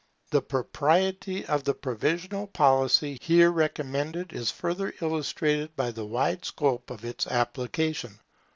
[0.31, 6.89] The propriety of the provisional policy here recommended is further illustrated by the wide scope
[6.89, 8.19] of its application.